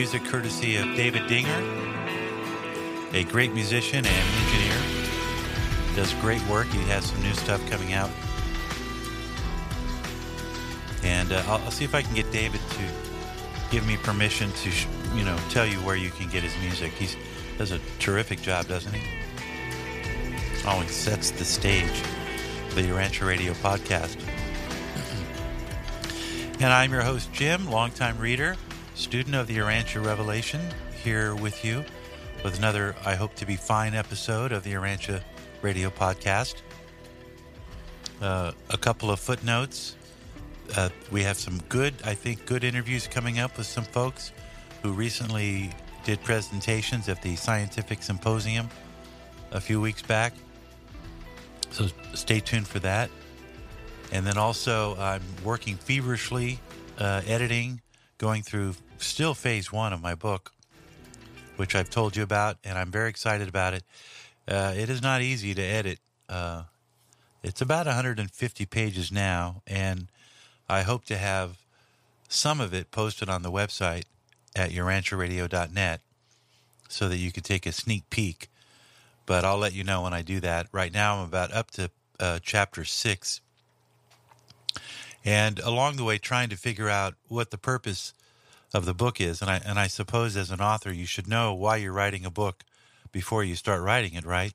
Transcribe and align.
music 0.00 0.24
courtesy 0.24 0.76
of 0.76 0.86
David 0.96 1.26
Dinger, 1.26 1.62
a 3.12 3.22
great 3.24 3.52
musician 3.52 3.98
and 3.98 4.06
engineer. 4.06 4.74
Does 5.94 6.14
great 6.22 6.42
work. 6.46 6.68
He 6.68 6.78
has 6.84 7.04
some 7.04 7.22
new 7.22 7.34
stuff 7.34 7.60
coming 7.70 7.92
out. 7.92 8.08
And 11.02 11.30
uh, 11.30 11.42
I'll, 11.48 11.62
I'll, 11.64 11.70
see 11.70 11.84
if 11.84 11.94
I 11.94 12.00
can 12.00 12.14
get 12.14 12.32
David 12.32 12.62
to 12.70 12.82
give 13.70 13.86
me 13.86 13.98
permission 13.98 14.50
to, 14.50 14.70
sh- 14.70 14.86
you 15.14 15.22
know, 15.22 15.36
tell 15.50 15.66
you 15.66 15.76
where 15.80 15.96
you 15.96 16.08
can 16.08 16.30
get 16.30 16.42
his 16.42 16.56
music. 16.62 16.92
He 16.92 17.14
does 17.58 17.70
a 17.70 17.78
terrific 17.98 18.40
job, 18.40 18.68
doesn't 18.68 18.94
he? 18.94 19.02
Always 20.66 20.92
sets 20.92 21.30
the 21.30 21.44
stage 21.44 22.00
for 22.70 22.76
the 22.76 22.88
Urantia 22.88 23.26
Radio 23.26 23.52
podcast. 23.52 24.18
and 26.58 26.72
I'm 26.72 26.90
your 26.90 27.02
host, 27.02 27.30
Jim, 27.34 27.70
longtime 27.70 28.16
reader, 28.16 28.56
student 28.94 29.34
of 29.34 29.46
the 29.46 29.56
Urantia 29.56 30.04
Revelation, 30.04 30.60
here 31.02 31.34
with 31.34 31.64
you 31.64 31.84
with 32.44 32.58
another, 32.58 32.94
I 33.04 33.14
hope 33.14 33.34
to 33.36 33.46
be 33.46 33.56
fine 33.56 33.94
episode 33.94 34.52
of 34.52 34.62
the 34.62 34.72
Urantia 34.72 35.22
Radio 35.62 35.90
podcast. 35.90 36.56
Uh, 38.20 38.52
a 38.70 38.78
couple 38.78 39.10
of 39.10 39.20
footnotes. 39.20 39.96
Uh, 40.76 40.88
we 41.10 41.22
have 41.22 41.38
some 41.38 41.58
good, 41.68 41.94
I 42.04 42.14
think, 42.14 42.46
good 42.46 42.64
interviews 42.64 43.06
coming 43.06 43.38
up 43.38 43.56
with 43.56 43.66
some 43.66 43.84
folks 43.84 44.32
who 44.82 44.92
recently 44.92 45.70
did 46.04 46.22
presentations 46.22 47.08
at 47.08 47.22
the 47.22 47.36
Scientific 47.36 48.02
Symposium 48.02 48.68
a 49.52 49.60
few 49.60 49.80
weeks 49.80 50.02
back. 50.02 50.32
So 51.70 51.88
stay 52.14 52.40
tuned 52.40 52.68
for 52.68 52.78
that. 52.80 53.10
And 54.12 54.26
then 54.26 54.38
also, 54.38 54.96
I'm 54.96 55.22
working 55.44 55.76
feverishly, 55.76 56.58
uh, 56.98 57.22
editing, 57.26 57.80
going 58.20 58.42
through 58.42 58.74
still 58.98 59.32
phase 59.32 59.72
one 59.72 59.94
of 59.94 60.02
my 60.02 60.14
book, 60.14 60.52
which 61.56 61.74
I've 61.74 61.88
told 61.88 62.16
you 62.16 62.22
about, 62.22 62.58
and 62.62 62.76
I'm 62.78 62.90
very 62.90 63.08
excited 63.08 63.48
about 63.48 63.72
it. 63.72 63.82
Uh, 64.46 64.74
it 64.76 64.90
is 64.90 65.00
not 65.00 65.22
easy 65.22 65.54
to 65.54 65.62
edit. 65.62 65.98
Uh, 66.28 66.64
it's 67.42 67.62
about 67.62 67.86
150 67.86 68.66
pages 68.66 69.10
now, 69.10 69.62
and 69.66 70.08
I 70.68 70.82
hope 70.82 71.06
to 71.06 71.16
have 71.16 71.56
some 72.28 72.60
of 72.60 72.74
it 72.74 72.90
posted 72.90 73.30
on 73.30 73.42
the 73.42 73.50
website 73.50 74.04
at 74.54 74.70
urantiaradio.net 74.70 76.02
so 76.88 77.08
that 77.08 77.16
you 77.16 77.32
can 77.32 77.42
take 77.42 77.64
a 77.64 77.72
sneak 77.72 78.10
peek. 78.10 78.50
But 79.24 79.46
I'll 79.46 79.58
let 79.58 79.72
you 79.72 79.82
know 79.82 80.02
when 80.02 80.12
I 80.12 80.20
do 80.20 80.40
that. 80.40 80.66
Right 80.72 80.92
now, 80.92 81.16
I'm 81.16 81.24
about 81.26 81.52
up 81.52 81.70
to 81.72 81.90
uh, 82.18 82.40
chapter 82.42 82.84
six. 82.84 83.40
And 85.24 85.58
along 85.60 85.96
the 85.96 86.04
way, 86.04 86.18
trying 86.18 86.48
to 86.48 86.56
figure 86.56 86.88
out 86.88 87.14
what 87.28 87.50
the 87.50 87.58
purpose 87.58 88.14
of 88.72 88.84
the 88.84 88.94
book 88.94 89.20
is. 89.20 89.42
And 89.42 89.50
I, 89.50 89.60
and 89.64 89.78
I 89.78 89.86
suppose 89.86 90.36
as 90.36 90.50
an 90.50 90.60
author, 90.60 90.92
you 90.92 91.06
should 91.06 91.28
know 91.28 91.52
why 91.52 91.76
you're 91.76 91.92
writing 91.92 92.24
a 92.24 92.30
book 92.30 92.64
before 93.12 93.44
you 93.44 93.54
start 93.54 93.82
writing 93.82 94.14
it, 94.14 94.24
right? 94.24 94.54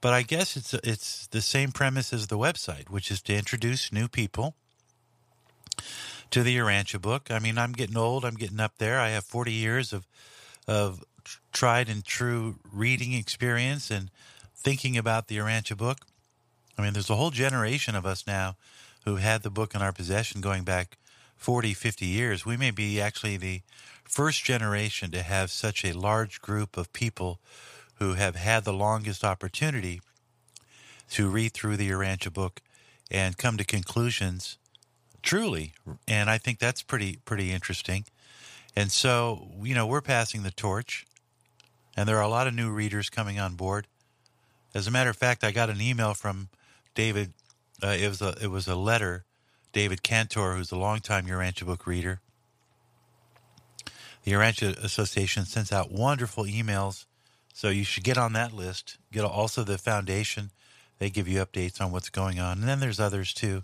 But 0.00 0.12
I 0.12 0.22
guess 0.22 0.56
it's, 0.56 0.74
it's 0.74 1.26
the 1.28 1.40
same 1.40 1.72
premise 1.72 2.12
as 2.12 2.26
the 2.26 2.36
website, 2.36 2.90
which 2.90 3.10
is 3.10 3.22
to 3.22 3.34
introduce 3.34 3.92
new 3.92 4.08
people 4.08 4.54
to 6.30 6.42
the 6.42 6.56
Urantia 6.56 7.00
book. 7.00 7.30
I 7.30 7.38
mean, 7.38 7.56
I'm 7.56 7.72
getting 7.72 7.96
old. 7.96 8.24
I'm 8.24 8.34
getting 8.34 8.60
up 8.60 8.78
there. 8.78 8.98
I 8.98 9.10
have 9.10 9.24
40 9.24 9.52
years 9.52 9.92
of 9.92 10.06
of 10.66 11.04
tried 11.52 11.88
and 11.88 12.04
true 12.04 12.56
reading 12.72 13.12
experience 13.12 13.90
and 13.90 14.10
thinking 14.56 14.96
about 14.96 15.28
the 15.28 15.36
Urantia 15.36 15.76
book. 15.76 15.98
I 16.76 16.82
mean, 16.82 16.92
there's 16.92 17.10
a 17.10 17.16
whole 17.16 17.30
generation 17.30 17.94
of 17.94 18.04
us 18.04 18.26
now 18.26 18.56
who 19.04 19.16
had 19.16 19.42
the 19.42 19.50
book 19.50 19.74
in 19.74 19.82
our 19.82 19.92
possession 19.92 20.40
going 20.40 20.64
back 20.64 20.96
40, 21.36 21.74
50 21.74 22.06
years. 22.06 22.46
We 22.46 22.56
may 22.56 22.70
be 22.70 23.00
actually 23.00 23.36
the 23.36 23.62
first 24.04 24.44
generation 24.44 25.10
to 25.10 25.22
have 25.22 25.50
such 25.50 25.84
a 25.84 25.92
large 25.92 26.40
group 26.40 26.76
of 26.76 26.92
people 26.92 27.38
who 27.96 28.14
have 28.14 28.36
had 28.36 28.64
the 28.64 28.72
longest 28.72 29.24
opportunity 29.24 30.00
to 31.10 31.28
read 31.28 31.52
through 31.52 31.76
the 31.76 31.90
Urantia 31.90 32.32
book 32.32 32.60
and 33.10 33.36
come 33.36 33.56
to 33.56 33.64
conclusions 33.64 34.58
truly 35.22 35.72
and 36.06 36.28
i 36.28 36.36
think 36.36 36.58
that's 36.58 36.82
pretty 36.82 37.18
pretty 37.24 37.50
interesting 37.50 38.04
and 38.76 38.92
so 38.92 39.48
you 39.62 39.74
know 39.74 39.86
we're 39.86 40.00
passing 40.00 40.42
the 40.42 40.50
torch 40.50 41.06
and 41.96 42.08
there 42.08 42.18
are 42.18 42.22
a 42.22 42.28
lot 42.28 42.46
of 42.46 42.54
new 42.54 42.70
readers 42.70 43.08
coming 43.08 43.38
on 43.38 43.54
board 43.54 43.86
as 44.74 44.86
a 44.86 44.90
matter 44.90 45.10
of 45.10 45.16
fact 45.16 45.42
i 45.42 45.50
got 45.50 45.70
an 45.70 45.80
email 45.80 46.12
from 46.12 46.48
david 46.94 47.32
uh, 47.84 47.96
it 48.00 48.08
was 48.08 48.22
a 48.22 48.34
it 48.40 48.50
was 48.50 48.66
a 48.66 48.74
letter 48.74 49.24
david 49.72 50.02
cantor 50.02 50.54
who's 50.54 50.72
a 50.72 50.76
longtime 50.76 51.26
urantia 51.26 51.66
book 51.66 51.86
reader. 51.86 52.20
The 54.24 54.32
urantia 54.32 54.82
association 54.82 55.44
sends 55.44 55.70
out 55.70 55.92
wonderful 55.92 56.44
emails 56.44 57.04
so 57.52 57.68
you 57.68 57.84
should 57.84 58.02
get 58.02 58.18
on 58.18 58.32
that 58.32 58.52
list. 58.52 58.98
Get 59.12 59.24
also 59.24 59.62
the 59.62 59.78
foundation. 59.78 60.50
They 60.98 61.08
give 61.08 61.28
you 61.28 61.38
updates 61.38 61.80
on 61.80 61.92
what's 61.92 62.08
going 62.08 62.40
on. 62.40 62.58
And 62.58 62.68
then 62.68 62.80
there's 62.80 62.98
others 62.98 63.32
too. 63.32 63.62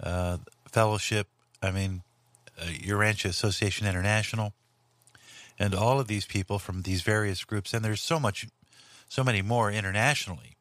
Uh, 0.00 0.38
Fellowship, 0.70 1.26
I 1.60 1.72
mean, 1.72 2.02
uh, 2.60 2.66
Urantia 2.66 3.26
Association 3.28 3.86
International, 3.86 4.52
and 5.58 5.74
all 5.74 5.98
of 5.98 6.06
these 6.06 6.24
people 6.24 6.60
from 6.60 6.82
these 6.82 7.02
various 7.02 7.44
groups, 7.44 7.74
and 7.74 7.84
there's 7.84 8.00
so 8.00 8.20
much, 8.20 8.46
so 9.08 9.24
many 9.24 9.42
more 9.42 9.72
internationally, 9.72 10.56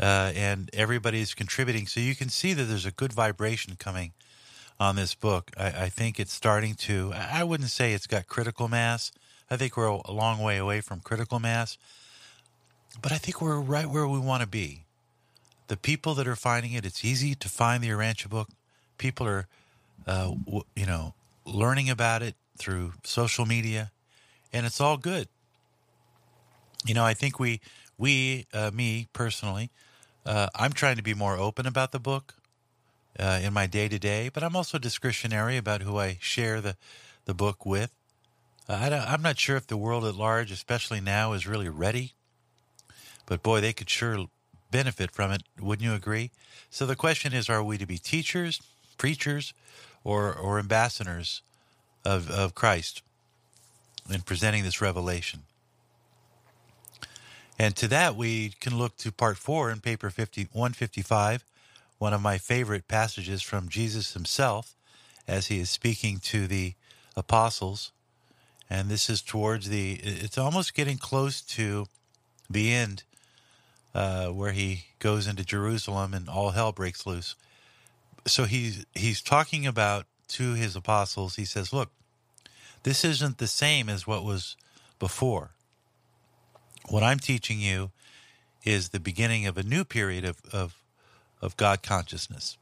uh, 0.00 0.32
and 0.34 0.70
everybody's 0.72 1.34
contributing. 1.34 1.86
So 1.86 2.00
you 2.00 2.14
can 2.14 2.28
see 2.28 2.52
that 2.52 2.64
there's 2.64 2.86
a 2.86 2.90
good 2.90 3.12
vibration 3.12 3.76
coming 3.78 4.12
on 4.78 4.96
this 4.96 5.14
book. 5.14 5.50
I, 5.56 5.66
I 5.66 5.88
think 5.88 6.20
it's 6.20 6.32
starting 6.32 6.74
to. 6.74 7.12
I 7.14 7.44
wouldn't 7.44 7.70
say 7.70 7.92
it's 7.92 8.06
got 8.06 8.26
critical 8.26 8.68
mass. 8.68 9.12
I 9.50 9.56
think 9.56 9.76
we're 9.76 9.86
a 9.86 10.10
long 10.10 10.40
way 10.40 10.56
away 10.58 10.80
from 10.80 11.00
critical 11.00 11.38
mass, 11.38 11.78
but 13.00 13.12
I 13.12 13.18
think 13.18 13.40
we're 13.40 13.60
right 13.60 13.86
where 13.86 14.08
we 14.08 14.18
want 14.18 14.42
to 14.42 14.48
be. 14.48 14.84
The 15.68 15.76
people 15.76 16.14
that 16.14 16.26
are 16.26 16.36
finding 16.36 16.72
it, 16.72 16.84
it's 16.84 17.04
easy 17.04 17.34
to 17.34 17.48
find 17.48 17.82
the 17.82 17.88
Urantia 17.88 18.28
book 18.28 18.48
people 18.98 19.26
are, 19.26 19.46
uh, 20.06 20.30
w- 20.44 20.64
you 20.74 20.86
know, 20.86 21.14
learning 21.44 21.90
about 21.90 22.22
it 22.22 22.34
through 22.58 22.94
social 23.04 23.46
media, 23.46 23.92
and 24.52 24.66
it's 24.66 24.80
all 24.80 24.96
good. 24.96 25.28
You 26.84 26.94
know, 26.94 27.04
I 27.04 27.14
think 27.14 27.38
we, 27.38 27.60
we, 27.98 28.46
uh, 28.52 28.70
me 28.72 29.08
personally, 29.12 29.70
uh, 30.24 30.48
I'm 30.54 30.72
trying 30.72 30.96
to 30.96 31.02
be 31.02 31.14
more 31.14 31.36
open 31.36 31.66
about 31.66 31.92
the 31.92 32.00
book 32.00 32.34
uh, 33.18 33.40
in 33.42 33.52
my 33.52 33.66
day 33.66 33.88
to 33.88 33.98
day, 33.98 34.28
but 34.32 34.42
I'm 34.42 34.56
also 34.56 34.78
discretionary 34.78 35.56
about 35.56 35.82
who 35.82 35.98
I 35.98 36.18
share 36.20 36.60
the, 36.60 36.76
the 37.24 37.34
book 37.34 37.64
with. 37.64 37.92
I 38.68 38.88
am 38.88 39.22
not 39.22 39.38
sure 39.38 39.56
if 39.56 39.68
the 39.68 39.76
world 39.76 40.04
at 40.04 40.16
large, 40.16 40.50
especially 40.50 41.00
now, 41.00 41.32
is 41.32 41.46
really 41.46 41.68
ready. 41.68 42.14
But 43.26 43.42
boy, 43.42 43.60
they 43.60 43.72
could 43.72 43.88
sure 43.88 44.26
benefit 44.70 45.12
from 45.12 45.30
it. 45.30 45.42
Wouldn't 45.60 45.86
you 45.86 45.94
agree? 45.94 46.32
So 46.68 46.84
the 46.84 46.96
question 46.96 47.32
is 47.32 47.48
are 47.48 47.62
we 47.62 47.78
to 47.78 47.86
be 47.86 47.98
teachers, 47.98 48.60
preachers 48.98 49.54
or, 50.02 50.34
or 50.34 50.58
ambassadors 50.58 51.42
of, 52.04 52.30
of 52.30 52.54
Christ 52.54 53.02
in 54.10 54.22
presenting 54.22 54.62
this 54.62 54.80
revelation. 54.80 55.42
And 57.58 57.74
to 57.76 57.88
that, 57.88 58.16
we 58.16 58.50
can 58.60 58.76
look 58.76 58.96
to 58.98 59.10
part 59.10 59.38
four 59.38 59.70
in 59.70 59.80
paper 59.80 60.10
50, 60.10 60.48
155, 60.52 61.44
one 61.98 62.12
of 62.12 62.20
my 62.20 62.38
favorite 62.38 62.86
passages 62.88 63.42
from 63.42 63.68
Jesus 63.68 64.12
himself 64.12 64.74
as 65.26 65.46
he 65.46 65.58
is 65.58 65.70
speaking 65.70 66.18
to 66.20 66.46
the 66.46 66.74
apostles. 67.16 67.92
And 68.68 68.88
this 68.88 69.08
is 69.08 69.22
towards 69.22 69.68
the, 69.68 69.92
it's 70.02 70.36
almost 70.36 70.74
getting 70.74 70.98
close 70.98 71.40
to 71.42 71.86
the 72.50 72.72
end 72.72 73.04
uh, 73.94 74.28
where 74.28 74.52
he 74.52 74.86
goes 74.98 75.26
into 75.26 75.44
Jerusalem 75.44 76.12
and 76.12 76.28
all 76.28 76.50
hell 76.50 76.72
breaks 76.72 77.06
loose 77.06 77.36
so 78.26 78.44
he's 78.44 78.84
he's 78.94 79.22
talking 79.22 79.66
about 79.66 80.06
to 80.28 80.54
his 80.54 80.76
apostles. 80.76 81.36
He 81.36 81.44
says, 81.44 81.72
"Look, 81.72 81.90
this 82.82 83.04
isn't 83.04 83.38
the 83.38 83.46
same 83.46 83.88
as 83.88 84.06
what 84.06 84.24
was 84.24 84.56
before. 84.98 85.52
What 86.88 87.02
I'm 87.02 87.18
teaching 87.18 87.60
you 87.60 87.90
is 88.64 88.88
the 88.88 89.00
beginning 89.00 89.46
of 89.46 89.56
a 89.56 89.62
new 89.62 89.84
period 89.84 90.24
of 90.24 90.40
of, 90.52 90.74
of 91.40 91.56
God 91.56 91.82
consciousness." 91.82 92.56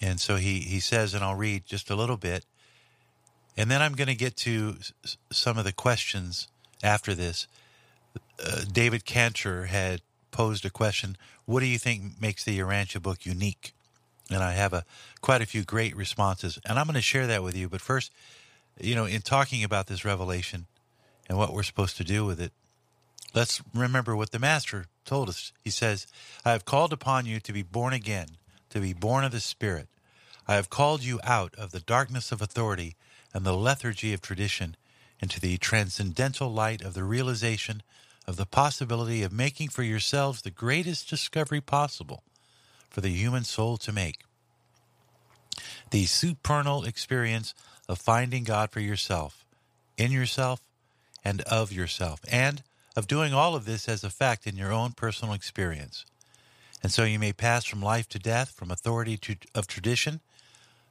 And 0.00 0.20
so 0.20 0.36
he 0.36 0.60
he 0.60 0.80
says, 0.80 1.14
and 1.14 1.24
I'll 1.24 1.34
read 1.34 1.64
just 1.66 1.90
a 1.90 1.96
little 1.96 2.16
bit, 2.16 2.44
and 3.56 3.70
then 3.70 3.80
I'm 3.82 3.94
going 3.94 4.08
to 4.08 4.14
get 4.14 4.36
to 4.38 4.76
some 5.30 5.58
of 5.58 5.64
the 5.64 5.72
questions 5.72 6.48
after 6.82 7.14
this. 7.14 7.46
Uh, 8.44 8.62
David 8.70 9.04
Cantor 9.04 9.66
had 9.66 10.02
posed 10.30 10.64
a 10.64 10.70
question: 10.70 11.16
What 11.46 11.60
do 11.60 11.66
you 11.66 11.78
think 11.78 12.20
makes 12.20 12.44
the 12.44 12.58
Urantia 12.58 13.02
book 13.02 13.24
unique? 13.24 13.72
and 14.30 14.42
I 14.42 14.52
have 14.52 14.72
a 14.72 14.84
quite 15.20 15.42
a 15.42 15.46
few 15.46 15.64
great 15.64 15.96
responses, 15.96 16.58
and 16.64 16.78
I'm 16.78 16.86
going 16.86 16.94
to 16.94 17.00
share 17.00 17.26
that 17.26 17.42
with 17.42 17.56
you. 17.56 17.68
But 17.68 17.80
first, 17.80 18.12
you 18.80 18.94
know, 18.94 19.04
in 19.04 19.22
talking 19.22 19.64
about 19.64 19.86
this 19.86 20.04
revelation 20.04 20.66
and 21.28 21.38
what 21.38 21.52
we're 21.52 21.62
supposed 21.62 21.96
to 21.98 22.04
do 22.04 22.24
with 22.24 22.40
it, 22.40 22.52
let's 23.36 23.62
remember 23.74 24.16
what 24.16 24.32
the 24.32 24.38
Master 24.38 24.86
told 25.04 25.28
us. 25.28 25.52
He 25.62 25.70
says, 25.70 26.06
"I 26.44 26.50
have 26.52 26.64
called 26.64 26.92
upon 26.92 27.26
you 27.26 27.38
to 27.40 27.52
be 27.52 27.62
born 27.62 27.92
again, 27.92 28.38
to 28.70 28.80
be 28.80 28.92
born 28.92 29.22
of 29.22 29.30
the 29.30 29.40
Spirit. 29.40 29.88
I 30.48 30.54
have 30.54 30.70
called 30.70 31.02
you 31.02 31.20
out 31.22 31.54
of 31.56 31.70
the 31.70 31.80
darkness 31.80 32.32
of 32.32 32.40
authority 32.40 32.96
and 33.34 33.44
the 33.44 33.52
lethargy 33.52 34.12
of 34.12 34.20
tradition 34.20 34.76
into 35.20 35.38
the 35.38 35.58
transcendental 35.58 36.52
light 36.52 36.82
of 36.82 36.94
the 36.94 37.04
realization 37.04 37.82
of 38.26 38.36
the 38.36 38.46
possibility 38.46 39.22
of 39.22 39.32
making 39.32 39.68
for 39.68 39.82
yourselves 39.82 40.42
the 40.42 40.50
greatest 40.50 41.08
discovery 41.08 41.60
possible 41.60 42.24
for 42.90 43.00
the 43.00 43.10
human 43.10 43.44
soul 43.44 43.76
to 43.76 43.92
make. 43.92 44.24
The 45.90 46.06
supernal 46.06 46.84
experience 46.84 47.54
of 47.88 48.00
finding 48.00 48.44
God 48.44 48.70
for 48.70 48.80
yourself, 48.80 49.44
in 49.96 50.10
yourself, 50.10 50.60
and 51.24 51.40
of 51.42 51.72
yourself, 51.72 52.20
and 52.28 52.62
of 52.96 53.06
doing 53.06 53.34
all 53.34 53.54
of 53.54 53.66
this 53.66 53.88
as 53.88 54.02
a 54.02 54.10
fact 54.10 54.46
in 54.46 54.56
your 54.56 54.72
own 54.72 54.92
personal 54.92 55.34
experience. 55.34 56.06
And 56.82 56.90
so 56.90 57.04
you 57.04 57.18
may 57.18 57.32
pass 57.32 57.64
from 57.64 57.82
life 57.82 58.08
to 58.08 58.18
death, 58.18 58.50
from 58.50 58.70
authority 58.70 59.18
to, 59.18 59.36
of 59.54 59.66
tradition, 59.66 60.20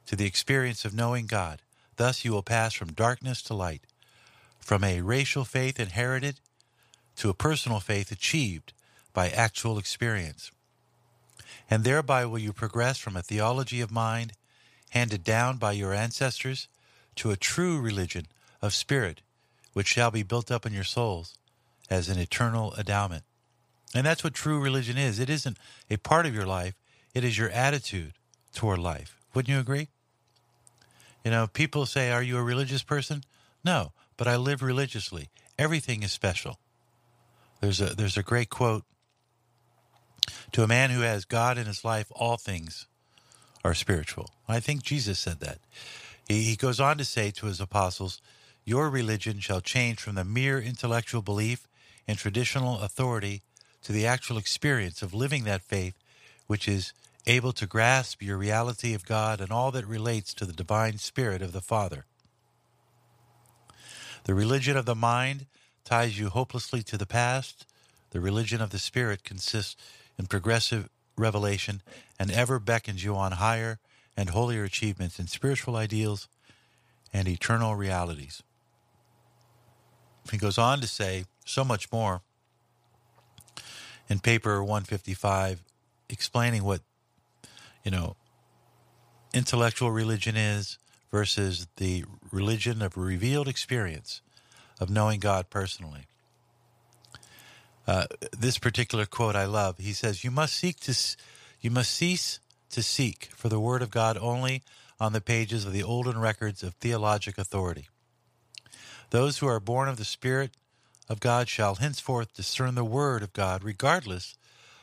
to 0.06 0.14
the 0.14 0.24
experience 0.24 0.84
of 0.84 0.94
knowing 0.94 1.26
God. 1.26 1.62
Thus 1.96 2.24
you 2.24 2.30
will 2.30 2.42
pass 2.42 2.74
from 2.74 2.92
darkness 2.92 3.42
to 3.42 3.54
light, 3.54 3.82
from 4.60 4.84
a 4.84 5.00
racial 5.00 5.44
faith 5.44 5.80
inherited 5.80 6.36
to 7.16 7.28
a 7.28 7.34
personal 7.34 7.80
faith 7.80 8.12
achieved 8.12 8.72
by 9.12 9.28
actual 9.30 9.78
experience. 9.78 10.52
And 11.68 11.82
thereby 11.82 12.24
will 12.26 12.38
you 12.38 12.52
progress 12.52 12.98
from 12.98 13.16
a 13.16 13.22
theology 13.22 13.80
of 13.80 13.90
mind 13.90 14.34
handed 14.90 15.24
down 15.24 15.56
by 15.56 15.72
your 15.72 15.92
ancestors 15.92 16.68
to 17.16 17.30
a 17.30 17.36
true 17.36 17.80
religion 17.80 18.26
of 18.62 18.74
spirit, 18.74 19.22
which 19.72 19.88
shall 19.88 20.10
be 20.10 20.22
built 20.22 20.50
up 20.50 20.66
in 20.66 20.72
your 20.72 20.84
souls 20.84 21.34
as 21.90 22.08
an 22.08 22.18
eternal 22.18 22.74
endowment. 22.76 23.24
And 23.94 24.06
that's 24.06 24.24
what 24.24 24.34
true 24.34 24.60
religion 24.60 24.98
is. 24.98 25.18
It 25.18 25.30
isn't 25.30 25.58
a 25.90 25.96
part 25.96 26.26
of 26.26 26.34
your 26.34 26.46
life, 26.46 26.74
it 27.14 27.24
is 27.24 27.38
your 27.38 27.50
attitude 27.50 28.14
toward 28.54 28.78
life. 28.78 29.16
Wouldn't 29.34 29.52
you 29.52 29.60
agree? 29.60 29.88
You 31.24 31.30
know, 31.30 31.46
people 31.46 31.86
say, 31.86 32.10
Are 32.10 32.22
you 32.22 32.38
a 32.38 32.42
religious 32.42 32.82
person? 32.82 33.22
No, 33.64 33.92
but 34.16 34.28
I 34.28 34.36
live 34.36 34.62
religiously. 34.62 35.28
Everything 35.58 36.02
is 36.02 36.12
special. 36.12 36.58
There's 37.60 37.80
a 37.80 37.94
there's 37.94 38.16
a 38.16 38.22
great 38.22 38.50
quote 38.50 38.84
to 40.52 40.62
a 40.62 40.68
man 40.68 40.90
who 40.90 41.00
has 41.00 41.24
God 41.24 41.58
in 41.58 41.66
his 41.66 41.84
life, 41.84 42.10
all 42.14 42.36
things 42.36 42.86
are 43.64 43.74
spiritual. 43.74 44.30
I 44.48 44.60
think 44.60 44.82
Jesus 44.82 45.18
said 45.18 45.40
that. 45.40 45.58
He, 46.28 46.42
he 46.42 46.56
goes 46.56 46.80
on 46.80 46.98
to 46.98 47.04
say 47.04 47.30
to 47.32 47.46
his 47.46 47.60
apostles, 47.60 48.20
Your 48.64 48.88
religion 48.90 49.40
shall 49.40 49.60
change 49.60 50.00
from 50.00 50.14
the 50.14 50.24
mere 50.24 50.60
intellectual 50.60 51.22
belief 51.22 51.66
and 52.06 52.18
traditional 52.18 52.80
authority 52.80 53.42
to 53.82 53.92
the 53.92 54.06
actual 54.06 54.38
experience 54.38 55.02
of 55.02 55.14
living 55.14 55.44
that 55.44 55.62
faith, 55.62 55.94
which 56.46 56.68
is 56.68 56.92
able 57.26 57.52
to 57.52 57.66
grasp 57.66 58.22
your 58.22 58.36
reality 58.36 58.94
of 58.94 59.04
God 59.04 59.40
and 59.40 59.50
all 59.50 59.70
that 59.72 59.86
relates 59.86 60.32
to 60.34 60.44
the 60.44 60.52
divine 60.52 60.98
spirit 60.98 61.42
of 61.42 61.52
the 61.52 61.60
Father. 61.60 62.04
The 64.24 64.34
religion 64.34 64.76
of 64.76 64.86
the 64.86 64.94
mind 64.94 65.46
ties 65.84 66.18
you 66.18 66.28
hopelessly 66.28 66.82
to 66.84 66.98
the 66.98 67.06
past. 67.06 67.66
The 68.10 68.20
religion 68.20 68.60
of 68.60 68.70
the 68.70 68.78
spirit 68.78 69.24
consists 69.24 69.76
in 70.18 70.26
progressive 70.26 70.88
revelation 71.16 71.82
and 72.18 72.30
ever 72.30 72.58
beckons 72.58 73.04
you 73.04 73.16
on 73.16 73.32
higher 73.32 73.78
and 74.16 74.30
holier 74.30 74.64
achievements 74.64 75.18
in 75.18 75.26
spiritual 75.26 75.76
ideals 75.76 76.28
and 77.12 77.28
eternal 77.28 77.76
realities. 77.76 78.42
He 80.30 80.38
goes 80.38 80.58
on 80.58 80.80
to 80.80 80.86
say 80.86 81.24
so 81.46 81.64
much 81.64 81.90
more 81.90 82.22
in 84.08 84.18
paper 84.18 84.62
155 84.62 85.62
explaining 86.08 86.62
what 86.62 86.82
you 87.84 87.90
know 87.90 88.16
intellectual 89.32 89.90
religion 89.90 90.36
is 90.36 90.78
versus 91.10 91.66
the 91.76 92.04
religion 92.30 92.82
of 92.82 92.96
revealed 92.96 93.48
experience 93.48 94.20
of 94.80 94.90
knowing 94.90 95.20
God 95.20 95.48
personally. 95.48 96.06
Uh, 97.86 98.06
this 98.36 98.58
particular 98.58 99.06
quote 99.06 99.36
I 99.36 99.44
love. 99.44 99.78
He 99.78 99.92
says, 99.92 100.24
"You 100.24 100.30
must 100.30 100.54
seek 100.54 100.80
to, 100.80 100.94
you 101.60 101.70
must 101.70 101.92
cease 101.92 102.40
to 102.70 102.82
seek 102.82 103.30
for 103.34 103.48
the 103.48 103.60
Word 103.60 103.80
of 103.80 103.90
God 103.90 104.18
only 104.18 104.62
on 104.98 105.12
the 105.12 105.20
pages 105.20 105.64
of 105.64 105.72
the 105.72 105.82
olden 105.82 106.18
records 106.18 106.62
of 106.62 106.74
theologic 106.74 107.38
authority. 107.38 107.88
Those 109.10 109.38
who 109.38 109.46
are 109.46 109.60
born 109.60 109.88
of 109.88 109.98
the 109.98 110.04
Spirit 110.04 110.52
of 111.08 111.20
God 111.20 111.48
shall 111.48 111.76
henceforth 111.76 112.34
discern 112.34 112.74
the 112.74 112.84
Word 112.84 113.22
of 113.22 113.32
God, 113.32 113.62
regardless 113.62 114.36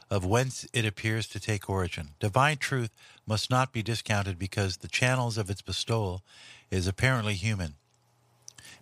of 0.09 0.25
whence 0.25 0.65
it 0.73 0.85
appears 0.85 1.27
to 1.27 1.39
take 1.39 1.69
origin. 1.69 2.09
Divine 2.19 2.57
truth 2.57 2.91
must 3.25 3.49
not 3.49 3.73
be 3.73 3.81
discounted 3.81 4.37
because 4.37 4.77
the 4.77 4.87
channels 4.87 5.37
of 5.37 5.49
its 5.49 5.61
bestowal 5.61 6.21
is 6.69 6.87
apparently 6.87 7.33
human. 7.33 7.75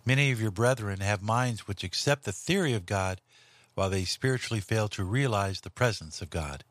Many 0.04 0.30
of 0.30 0.40
your 0.40 0.50
brethren 0.50 1.00
have 1.00 1.22
minds 1.22 1.66
which 1.66 1.84
accept 1.84 2.24
the 2.24 2.32
theory 2.32 2.74
of 2.74 2.86
God 2.86 3.20
while 3.74 3.88
they 3.88 4.04
spiritually 4.04 4.60
fail 4.60 4.88
to 4.88 5.04
realize 5.04 5.60
the 5.60 5.70
presence 5.70 6.20
of 6.20 6.30
God. 6.30 6.64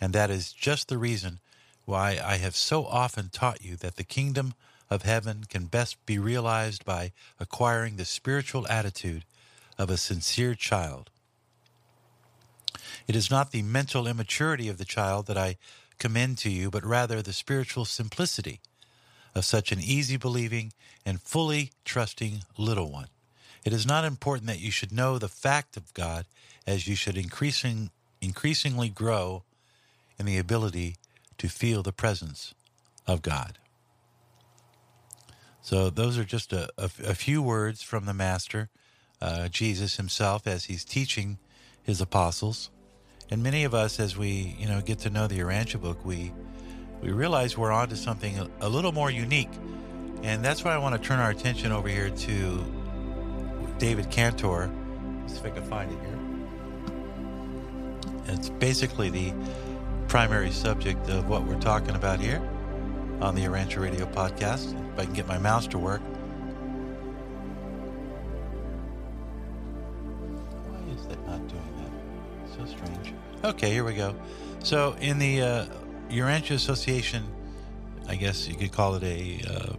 And 0.00 0.12
that 0.12 0.30
is 0.30 0.52
just 0.52 0.88
the 0.88 0.98
reason 0.98 1.40
why 1.84 2.20
I 2.24 2.36
have 2.36 2.54
so 2.56 2.86
often 2.86 3.30
taught 3.30 3.64
you 3.64 3.76
that 3.76 3.96
the 3.96 4.04
kingdom 4.04 4.54
of 4.90 5.02
heaven 5.02 5.44
can 5.48 5.66
best 5.66 6.04
be 6.06 6.18
realized 6.18 6.84
by 6.84 7.12
acquiring 7.40 7.96
the 7.96 8.04
spiritual 8.04 8.66
attitude 8.68 9.24
of 9.78 9.90
a 9.90 9.96
sincere 9.96 10.54
child. 10.54 11.10
It 13.06 13.16
is 13.16 13.30
not 13.30 13.52
the 13.52 13.62
mental 13.62 14.06
immaturity 14.06 14.68
of 14.68 14.78
the 14.78 14.84
child 14.84 15.26
that 15.26 15.38
I 15.38 15.56
commend 15.98 16.38
to 16.38 16.50
you, 16.50 16.70
but 16.70 16.84
rather 16.84 17.22
the 17.22 17.32
spiritual 17.32 17.84
simplicity 17.84 18.60
of 19.34 19.44
such 19.44 19.72
an 19.72 19.80
easy 19.80 20.16
believing 20.16 20.72
and 21.06 21.20
fully 21.20 21.72
trusting 21.84 22.42
little 22.56 22.90
one. 22.90 23.08
It 23.64 23.72
is 23.72 23.86
not 23.86 24.04
important 24.04 24.46
that 24.48 24.60
you 24.60 24.70
should 24.70 24.92
know 24.92 25.18
the 25.18 25.28
fact 25.28 25.76
of 25.76 25.94
God 25.94 26.26
as 26.66 26.86
you 26.86 26.94
should 26.94 27.16
increasing, 27.16 27.90
increasingly 28.20 28.88
grow 28.88 29.44
in 30.18 30.26
the 30.26 30.38
ability 30.38 30.96
to 31.38 31.48
feel 31.48 31.82
the 31.82 31.92
presence 31.92 32.54
of 33.06 33.22
God. 33.22 33.58
So, 35.62 35.90
those 35.90 36.16
are 36.16 36.24
just 36.24 36.52
a, 36.52 36.68
a, 36.78 36.90
a 37.04 37.14
few 37.14 37.42
words 37.42 37.82
from 37.82 38.06
the 38.06 38.14
Master 38.14 38.70
uh, 39.20 39.48
Jesus 39.48 39.96
himself 39.96 40.46
as 40.46 40.64
he's 40.64 40.84
teaching 40.84 41.38
his 41.82 42.00
apostles. 42.00 42.70
And 43.30 43.42
many 43.42 43.64
of 43.64 43.74
us, 43.74 44.00
as 44.00 44.16
we 44.16 44.56
you 44.58 44.68
know 44.68 44.80
get 44.80 45.00
to 45.00 45.10
know 45.10 45.26
the 45.26 45.38
Urantia 45.38 45.80
book, 45.80 46.04
we 46.04 46.32
we 47.00 47.10
realize 47.10 47.56
we're 47.56 47.72
onto 47.72 47.96
something 47.96 48.38
a, 48.38 48.48
a 48.60 48.68
little 48.68 48.92
more 48.92 49.10
unique, 49.10 49.50
and 50.22 50.44
that's 50.44 50.64
why 50.64 50.72
I 50.72 50.78
want 50.78 51.00
to 51.00 51.08
turn 51.08 51.18
our 51.18 51.30
attention 51.30 51.72
over 51.72 51.88
here 51.88 52.10
to 52.10 52.64
David 53.78 54.10
Cantor. 54.10 54.70
Let's 55.20 55.34
see 55.34 55.40
if 55.40 55.46
I 55.46 55.50
can 55.50 55.64
find 55.64 55.92
it 55.92 55.98
here. 56.00 56.18
It's 58.34 58.50
basically 58.50 59.10
the 59.10 59.32
primary 60.08 60.50
subject 60.50 61.08
of 61.10 61.28
what 61.28 61.44
we're 61.44 61.60
talking 61.60 61.94
about 61.94 62.20
here 62.20 62.42
on 63.20 63.34
the 63.34 63.42
Urantia 63.42 63.80
Radio 63.82 64.06
podcast. 64.06 64.74
If 64.92 64.98
I 64.98 65.04
can 65.04 65.12
get 65.12 65.26
my 65.26 65.38
mouse 65.38 65.66
to 65.68 65.78
work. 65.78 66.00
Okay, 73.44 73.70
here 73.70 73.84
we 73.84 73.94
go. 73.94 74.14
So, 74.64 74.96
in 75.00 75.18
the 75.18 75.42
uh, 75.42 75.66
Urantia 76.10 76.52
Association, 76.52 77.24
I 78.08 78.16
guess 78.16 78.48
you 78.48 78.56
could 78.56 78.72
call 78.72 78.96
it 78.96 79.04
a, 79.04 79.40
uh, 79.48 79.72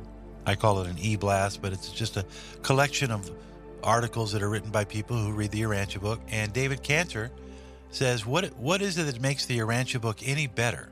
I 0.45 0.55
call 0.55 0.81
it 0.81 0.87
an 0.89 0.97
e-blast, 0.99 1.61
but 1.61 1.73
it's 1.73 1.91
just 1.91 2.17
a 2.17 2.25
collection 2.61 3.11
of 3.11 3.29
articles 3.83 4.31
that 4.31 4.41
are 4.43 4.49
written 4.49 4.71
by 4.71 4.85
people 4.85 5.17
who 5.17 5.33
read 5.33 5.51
the 5.51 5.61
Urantia 5.61 6.01
book. 6.01 6.21
And 6.29 6.53
David 6.53 6.83
Cantor 6.83 7.31
says, 7.91 8.25
"What 8.25 8.55
what 8.57 8.81
is 8.81 8.97
it 8.97 9.03
that 9.03 9.19
makes 9.19 9.45
the 9.45 9.57
Urantia 9.59 9.99
book 9.99 10.19
any 10.23 10.47
better?" 10.47 10.89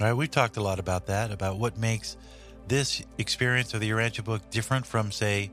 All 0.00 0.06
right, 0.06 0.14
we've 0.14 0.30
talked 0.30 0.56
a 0.56 0.62
lot 0.62 0.78
about 0.78 1.06
that, 1.06 1.30
about 1.30 1.58
what 1.58 1.76
makes 1.78 2.16
this 2.66 3.02
experience 3.18 3.74
of 3.74 3.80
the 3.80 3.90
Urantia 3.90 4.24
book 4.24 4.50
different 4.50 4.86
from, 4.86 5.12
say, 5.12 5.50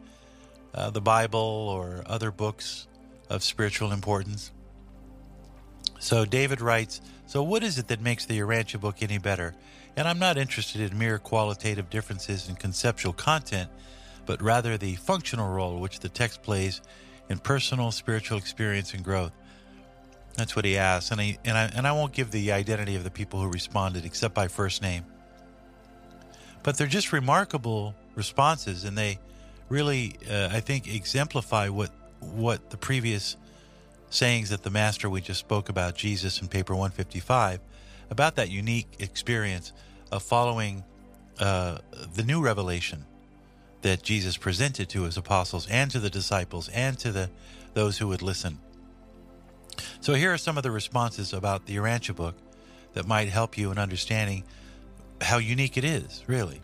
uh, 0.74 0.90
the 0.90 1.02
Bible 1.02 1.40
or 1.40 2.04
other 2.06 2.32
books 2.32 2.88
of 3.30 3.44
spiritual 3.44 3.92
importance. 3.92 4.52
So 6.00 6.26
David 6.26 6.62
writes, 6.62 7.02
So 7.28 7.44
what 7.44 7.64
is 7.64 7.78
it 7.78 7.88
that 7.90 8.02
makes 8.02 8.26
the 8.26 8.40
Urantia 8.40 8.80
book 8.80 8.98
any 9.02 9.18
better? 9.18 9.54
And 9.96 10.08
I'm 10.08 10.20
not 10.20 10.38
interested 10.38 10.82
in 10.82 10.98
mere 10.98 11.20
qualitative 11.20 11.90
differences 11.90 12.48
in 12.48 12.56
conceptual 12.56 13.14
content, 13.14 13.70
but 14.26 14.42
rather 14.42 14.78
the 14.78 14.96
functional 14.96 15.50
role 15.50 15.80
which 15.80 16.00
the 16.00 16.10
text 16.10 16.42
plays 16.42 16.82
in 17.30 17.38
personal 17.38 17.92
spiritual 17.92 18.38
experience 18.38 18.94
and 18.94 19.04
growth. 19.04 19.34
That's 20.36 20.56
what 20.56 20.64
he 20.64 20.78
asks, 20.78 21.12
and, 21.12 21.20
he, 21.20 21.38
and, 21.44 21.58
I, 21.58 21.66
and 21.76 21.86
I 21.86 21.92
won't 21.92 22.14
give 22.14 22.32
the 22.32 22.54
identity 22.54 22.96
of 22.96 23.04
the 23.04 23.12
people 23.12 23.42
who 23.42 23.50
responded 23.50 24.06
except 24.06 24.34
by 24.34 24.48
first 24.48 24.82
name. 24.82 25.04
But 26.64 26.78
they're 26.78 26.88
just 26.88 27.12
remarkable 27.12 27.94
responses, 28.16 28.86
and 28.86 28.98
they 28.98 29.20
really, 29.68 30.16
uh, 30.30 30.50
I 30.52 30.62
think, 30.62 30.88
exemplify 30.88 31.70
what 31.70 31.92
what 32.20 32.70
the 32.70 32.78
previous 32.78 33.38
sayings 34.10 34.50
that 34.50 34.64
the 34.64 34.70
master 34.70 35.10
we 35.10 35.22
just 35.22 35.40
spoke 35.40 35.70
about, 35.70 35.96
Jesus 35.96 36.42
in 36.42 36.48
paper 36.48 36.74
155, 36.74 37.60
about 38.10 38.36
that 38.36 38.50
unique 38.50 38.88
experience 39.00 39.72
of 40.12 40.24
following 40.24 40.84
uh, 41.40 41.78
the 42.16 42.24
new 42.24 42.42
revelation 42.42 43.06
that 43.82 44.04
Jesus 44.04 44.36
presented 44.36 44.90
to 44.90 45.04
his 45.04 45.16
apostles 45.16 45.68
and 45.70 45.90
to 45.92 46.00
the 46.00 46.10
disciples 46.10 46.70
and 46.70 46.98
to 47.00 47.12
the 47.12 47.30
those 47.74 47.98
who 47.98 48.08
would 48.08 48.22
listen. 48.22 48.60
So 50.02 50.14
here 50.14 50.34
are 50.34 50.38
some 50.38 50.58
of 50.58 50.64
the 50.64 50.72
responses 50.72 51.34
about 51.34 51.66
the 51.66 51.76
Urantia 51.76 52.16
book 52.16 52.36
that 52.94 53.08
might 53.08 53.30
help 53.30 53.58
you 53.58 53.72
in 53.72 53.78
understanding 53.78 54.44
how 55.22 55.38
unique 55.38 55.78
it 55.78 55.84
is, 55.84 56.24
really. 56.28 56.62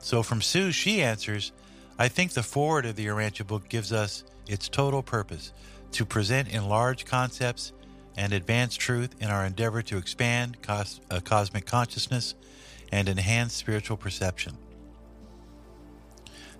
So 0.00 0.22
from 0.22 0.42
Sue, 0.42 0.72
she 0.72 1.02
answers, 1.02 1.52
I 1.98 2.08
think 2.08 2.32
the 2.32 2.42
foreword 2.42 2.86
of 2.86 2.96
the 2.96 3.06
Urantia 3.06 3.46
book 3.46 3.68
gives 3.68 3.92
us 3.92 4.24
its 4.50 4.68
total 4.68 5.02
purpose 5.02 5.52
to 5.92 6.04
present 6.04 6.48
enlarged 6.48 7.06
concepts 7.06 7.72
and 8.16 8.32
advance 8.32 8.74
truth 8.76 9.14
in 9.20 9.28
our 9.28 9.44
endeavor 9.46 9.82
to 9.82 9.96
expand 9.96 10.60
cos- 10.62 11.00
uh, 11.10 11.20
cosmic 11.20 11.66
consciousness 11.66 12.34
and 12.92 13.08
enhance 13.08 13.54
spiritual 13.54 13.96
perception. 13.96 14.56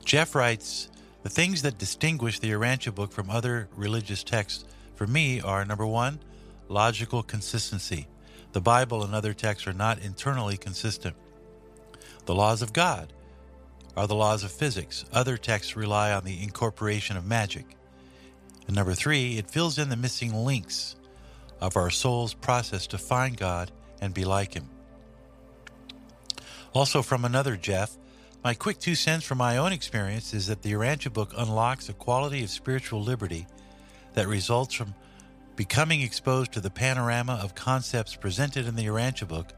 Jeff 0.05 0.35
writes, 0.35 0.89
the 1.23 1.29
things 1.29 1.63
that 1.63 1.77
distinguish 1.77 2.39
the 2.39 2.51
Urantia 2.51 2.95
book 2.95 3.13
from 3.13 3.29
other 3.29 3.69
religious 3.77 4.25
texts 4.25 4.65
for 4.95 5.07
me 5.07 5.41
are 5.41 5.65
number 5.65 5.87
one, 5.87 6.21
logical 6.69 7.23
consistency. 7.23 8.07
The 8.53 8.61
Bible 8.61 9.05
and 9.05 9.15
other 9.15 9.35
texts 9.35 9.67
are 9.69 9.73
not 9.73 9.99
internally 9.99 10.57
consistent. 10.57 11.15
The 12.25 12.35
laws 12.35 12.63
of 12.63 12.73
God 12.73 13.13
are 13.97 14.07
the 14.07 14.15
laws 14.15 14.45
of 14.45 14.51
physics. 14.51 15.05
Other 15.13 15.37
texts 15.37 15.77
rely 15.77 16.13
on 16.13 16.25
the 16.25 16.43
incorporation 16.43 17.17
of 17.17 17.27
magic. 17.27 17.67
And 18.67 18.77
number 18.77 18.95
three, 18.95 19.39
it 19.39 19.51
fills 19.51 19.79
in 19.79 19.89
the 19.89 19.97
missing 19.97 20.33
links 20.35 20.97
of 21.61 21.77
our 21.77 21.91
soul's 21.91 22.35
process 22.35 22.87
to 22.89 22.99
find 22.99 23.37
God 23.37 23.71
and 24.01 24.15
be 24.15 24.25
like 24.25 24.55
Him. 24.55 24.69
Also, 26.73 27.03
from 27.03 27.25
another 27.25 27.57
Jeff, 27.57 27.97
my 28.43 28.55
quick 28.55 28.79
two 28.79 28.95
cents 28.95 29.25
from 29.25 29.39
my 29.39 29.59
own 29.59 29.73
experience 29.73 30.33
is 30.33 30.47
that 30.47 30.63
the 30.63 30.73
Urantia 30.73 31.13
book 31.13 31.33
unlocks 31.37 31.89
a 31.89 31.93
quality 31.93 32.43
of 32.43 32.51
spiritual 32.51 33.03
liberty 33.03 33.47
that 34.15 34.29
results 34.29 34.75
from 34.75 34.95
becoming 35.57 36.01
exposed 36.01 36.53
to 36.53 36.61
the 36.61 36.71
panorama 36.71 37.39
of 37.43 37.55
concepts 37.55 38.17
presented 38.17 38.67
in 38.67 38.77
the 38.77 38.87
Urantia 38.87 39.29
book, 39.29 39.53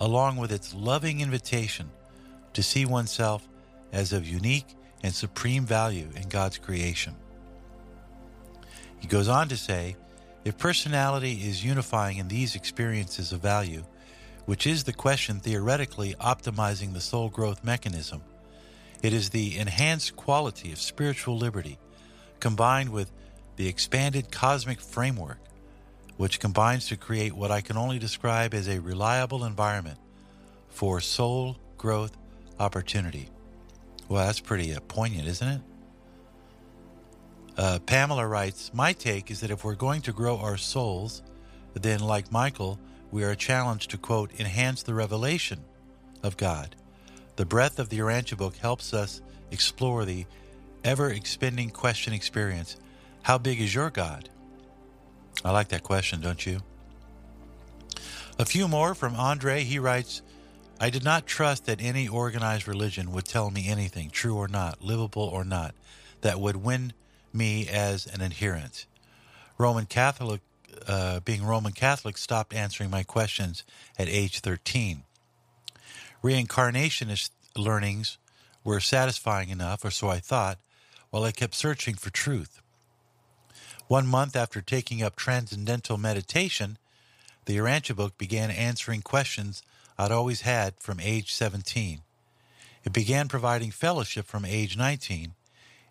along 0.00 0.36
with 0.36 0.50
its 0.52 0.72
loving 0.72 1.20
invitation 1.20 1.90
to 2.54 2.62
see 2.62 2.86
oneself 2.86 3.46
as 3.92 4.12
of 4.12 4.26
unique 4.26 4.74
and 5.02 5.14
supreme 5.14 5.66
value 5.66 6.08
in 6.16 6.28
God's 6.28 6.56
creation. 6.56 7.14
He 9.00 9.06
goes 9.06 9.28
on 9.28 9.48
to 9.48 9.56
say, 9.56 9.96
if 10.44 10.56
personality 10.56 11.32
is 11.32 11.64
unifying 11.64 12.18
in 12.18 12.28
these 12.28 12.54
experiences 12.54 13.32
of 13.32 13.40
value, 13.40 13.84
which 14.46 14.66
is 14.66 14.84
the 14.84 14.92
question 14.94 15.40
theoretically 15.40 16.14
optimizing 16.14 16.94
the 16.94 17.00
soul 17.00 17.28
growth 17.28 17.62
mechanism. 17.62 18.22
It 19.02 19.12
is 19.12 19.30
the 19.30 19.58
enhanced 19.58 20.16
quality 20.16 20.72
of 20.72 20.80
spiritual 20.80 21.36
liberty 21.36 21.78
combined 22.40 22.88
with 22.88 23.12
the 23.56 23.68
expanded 23.68 24.32
cosmic 24.32 24.80
framework, 24.80 25.38
which 26.16 26.40
combines 26.40 26.86
to 26.86 26.96
create 26.96 27.34
what 27.34 27.50
I 27.50 27.60
can 27.60 27.76
only 27.76 27.98
describe 27.98 28.54
as 28.54 28.68
a 28.68 28.80
reliable 28.80 29.44
environment 29.44 29.98
for 30.70 31.00
soul 31.00 31.58
growth 31.76 32.16
opportunity. 32.58 33.28
Well, 34.08 34.24
that's 34.24 34.40
pretty 34.40 34.74
uh, 34.74 34.80
poignant, 34.80 35.28
isn't 35.28 35.48
it? 35.48 35.60
Uh, 37.58 37.80
Pamela 37.80 38.24
writes 38.24 38.70
My 38.72 38.92
take 38.92 39.32
is 39.32 39.40
that 39.40 39.50
if 39.50 39.64
we're 39.64 39.74
going 39.74 40.00
to 40.02 40.12
grow 40.12 40.38
our 40.38 40.56
souls, 40.56 41.22
then, 41.74 41.98
like 41.98 42.30
Michael, 42.30 42.78
we 43.10 43.24
are 43.24 43.34
challenged 43.34 43.90
to, 43.90 43.98
quote, 43.98 44.30
enhance 44.38 44.84
the 44.84 44.94
revelation 44.94 45.64
of 46.22 46.36
God. 46.36 46.76
The 47.34 47.44
breadth 47.44 47.80
of 47.80 47.88
the 47.88 47.98
Urantia 47.98 48.38
book 48.38 48.56
helps 48.56 48.94
us 48.94 49.20
explore 49.50 50.04
the 50.04 50.24
ever 50.84 51.10
expanding 51.10 51.70
question 51.70 52.12
experience 52.12 52.76
How 53.22 53.38
big 53.38 53.60
is 53.60 53.74
your 53.74 53.90
God? 53.90 54.28
I 55.44 55.50
like 55.50 55.68
that 55.68 55.82
question, 55.82 56.20
don't 56.20 56.46
you? 56.46 56.60
A 58.38 58.44
few 58.44 58.68
more 58.68 58.94
from 58.94 59.16
Andre. 59.16 59.64
He 59.64 59.80
writes, 59.80 60.22
I 60.80 60.90
did 60.90 61.02
not 61.02 61.26
trust 61.26 61.66
that 61.66 61.80
any 61.80 62.06
organized 62.06 62.68
religion 62.68 63.10
would 63.10 63.24
tell 63.24 63.50
me 63.50 63.68
anything, 63.68 64.10
true 64.10 64.36
or 64.36 64.46
not, 64.46 64.80
livable 64.80 65.24
or 65.24 65.44
not, 65.44 65.74
that 66.20 66.38
would 66.38 66.56
win 66.56 66.92
me 67.32 67.68
as 67.68 68.06
an 68.06 68.20
adherent. 68.20 68.86
Roman 69.58 69.86
Catholic 69.86 70.40
uh, 70.86 71.20
being 71.20 71.44
Roman 71.44 71.72
Catholic, 71.72 72.18
stopped 72.18 72.54
answering 72.54 72.90
my 72.90 73.02
questions 73.02 73.64
at 73.98 74.08
age 74.08 74.40
13. 74.40 75.02
Reincarnationist 76.22 77.30
learnings 77.56 78.18
were 78.64 78.80
satisfying 78.80 79.48
enough, 79.48 79.84
or 79.84 79.90
so 79.90 80.08
I 80.08 80.18
thought, 80.18 80.58
while 81.10 81.24
I 81.24 81.32
kept 81.32 81.54
searching 81.54 81.94
for 81.94 82.10
truth. 82.10 82.60
One 83.86 84.06
month 84.06 84.36
after 84.36 84.60
taking 84.60 85.02
up 85.02 85.16
transcendental 85.16 85.96
meditation, 85.96 86.78
the 87.46 87.56
Urantia 87.56 87.96
book 87.96 88.18
began 88.18 88.50
answering 88.50 89.00
questions 89.00 89.62
I'd 89.98 90.12
always 90.12 90.42
had 90.42 90.74
from 90.78 91.00
age 91.00 91.32
17. 91.32 92.02
It 92.84 92.92
began 92.92 93.28
providing 93.28 93.70
fellowship 93.70 94.26
from 94.26 94.44
age 94.44 94.76
19 94.76 95.34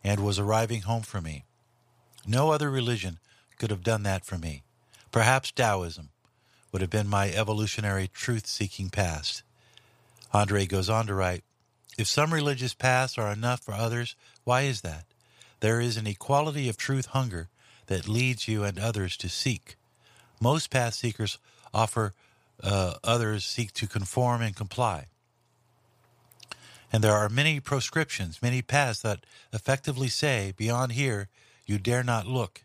and 0.04 0.24
was 0.24 0.39
arriving 0.39 0.82
home 0.82 1.04
for 1.04 1.22
me. 1.22 1.46
No 2.25 2.51
other 2.51 2.70
religion 2.70 3.20
could 3.58 3.72
have 3.72 3.84
done 3.84 4.04
that 4.04 4.25
for 4.25 4.38
me. 4.38 4.63
Perhaps 5.12 5.51
Taoism 5.51 6.10
would 6.72 6.82
have 6.82 6.89
been 6.89 7.08
my 7.08 7.32
evolutionary 7.32 8.08
truth 8.08 8.46
seeking 8.46 8.89
past. 8.89 9.44
Andre 10.34 10.66
goes 10.66 10.89
on 10.89 11.08
to 11.08 11.13
write 11.13 11.44
If 11.98 12.08
some 12.08 12.34
religious 12.34 12.74
paths 12.74 13.18
are 13.18 13.32
enough 13.32 13.62
for 13.62 13.74
others, 13.74 14.16
why 14.44 14.62
is 14.62 14.82
that? 14.82 15.06
There 15.60 15.80
is 15.80 15.98
an 15.98 16.08
equality 16.08 16.70
of 16.70 16.77
truth 16.77 17.08
hunger 17.08 17.50
that 17.88 18.08
leads 18.08 18.48
you 18.48 18.63
and 18.63 18.77
others 18.77 19.18
to 19.18 19.30
seek. 19.30 19.77
Most 20.39 20.70
path 20.70 20.94
seekers 20.94 21.39
offer 21.74 22.13
uh, 22.62 22.96
others 23.04 23.46
seek 23.46 23.72
to 23.74 23.88
conform 23.88 24.42
and 24.42 24.56
comply. 24.56 25.08
And 26.91 27.03
there 27.03 27.13
are 27.13 27.29
many 27.29 27.60
proscriptions, 27.60 28.41
many 28.41 28.62
paths 28.62 29.01
that 29.01 29.25
effectively 29.51 30.08
say, 30.08 30.53
beyond 30.56 30.94
here, 30.94 31.27
you 31.65 31.77
dare 31.77 32.03
not 32.03 32.27
look. 32.27 32.63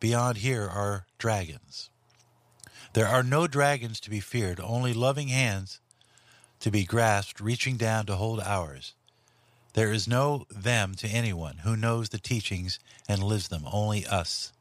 Beyond 0.00 0.38
here 0.38 0.68
are 0.68 1.06
dragons. 1.18 1.88
There 2.94 3.06
are 3.06 3.22
no 3.22 3.46
dragons 3.46 4.00
to 4.00 4.10
be 4.10 4.20
feared, 4.20 4.60
only 4.60 4.92
loving 4.92 5.28
hands 5.28 5.80
to 6.60 6.70
be 6.70 6.84
grasped, 6.84 7.40
reaching 7.40 7.76
down 7.76 8.06
to 8.06 8.16
hold 8.16 8.40
ours. 8.40 8.94
There 9.74 9.92
is 9.92 10.06
no 10.06 10.46
them 10.50 10.94
to 10.96 11.08
anyone 11.08 11.58
who 11.58 11.76
knows 11.76 12.10
the 12.10 12.18
teachings 12.18 12.78
and 13.08 13.22
lives 13.22 13.48
them, 13.48 13.64
only 13.72 14.06
us. 14.06 14.52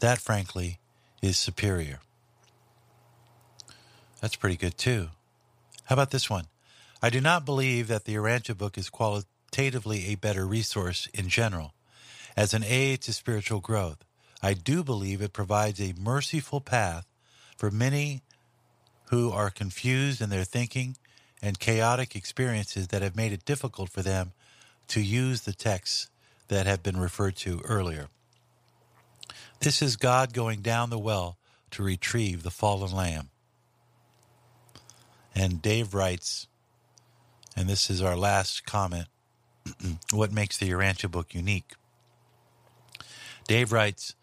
That, 0.00 0.18
frankly, 0.18 0.78
is 1.20 1.36
superior. 1.36 2.00
That's 4.20 4.36
pretty 4.36 4.56
good, 4.56 4.78
too. 4.78 5.08
How 5.84 5.94
about 5.94 6.10
this 6.10 6.30
one? 6.30 6.46
I 7.02 7.10
do 7.10 7.20
not 7.20 7.44
believe 7.44 7.88
that 7.88 8.04
the 8.04 8.14
Urantia 8.14 8.56
book 8.56 8.78
is 8.78 8.88
qualitatively 8.88 10.06
a 10.06 10.14
better 10.14 10.46
resource 10.46 11.08
in 11.12 11.28
general, 11.28 11.74
as 12.36 12.54
an 12.54 12.64
aid 12.64 13.02
to 13.02 13.12
spiritual 13.12 13.60
growth. 13.60 13.98
I 14.42 14.54
do 14.54 14.82
believe 14.82 15.20
it 15.20 15.32
provides 15.32 15.80
a 15.80 15.94
merciful 15.98 16.60
path 16.60 17.06
for 17.56 17.70
many 17.70 18.22
who 19.10 19.30
are 19.30 19.50
confused 19.50 20.20
in 20.20 20.30
their 20.30 20.44
thinking 20.44 20.96
and 21.42 21.58
chaotic 21.58 22.16
experiences 22.16 22.88
that 22.88 23.02
have 23.02 23.16
made 23.16 23.32
it 23.32 23.44
difficult 23.44 23.90
for 23.90 24.02
them 24.02 24.32
to 24.88 25.00
use 25.00 25.42
the 25.42 25.52
texts 25.52 26.08
that 26.48 26.66
have 26.66 26.82
been 26.82 26.96
referred 26.96 27.36
to 27.36 27.60
earlier. 27.64 28.08
This 29.60 29.82
is 29.82 29.96
God 29.96 30.32
going 30.32 30.60
down 30.60 30.90
the 30.90 30.98
well 30.98 31.38
to 31.72 31.82
retrieve 31.82 32.42
the 32.42 32.50
fallen 32.50 32.92
lamb. 32.92 33.30
And 35.34 35.60
Dave 35.60 35.92
writes, 35.92 36.46
and 37.56 37.68
this 37.68 37.88
is 37.88 38.02
our 38.02 38.16
last 38.16 38.66
comment 38.66 39.06
what 40.12 40.32
makes 40.32 40.58
the 40.58 40.70
Urantia 40.70 41.10
book 41.10 41.34
unique? 41.34 41.72
Dave 43.48 43.72
writes, 43.72 44.14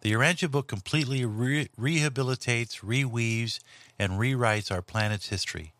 the 0.00 0.12
Urantia 0.12 0.50
book 0.50 0.68
completely 0.68 1.24
re- 1.24 1.68
rehabilitates, 1.78 2.80
reweaves, 2.80 3.60
and 3.98 4.12
rewrites 4.12 4.72
our 4.72 4.82
planet's 4.82 5.28
history. 5.28 5.72